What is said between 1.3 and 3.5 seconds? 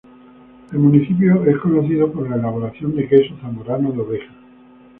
es conocido por la elaboración de queso